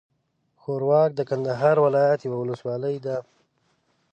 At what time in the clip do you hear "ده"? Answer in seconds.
3.05-3.17